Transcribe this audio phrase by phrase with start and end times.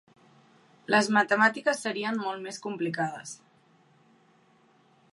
[0.93, 3.37] Les matemàtiques serien molt més complicades.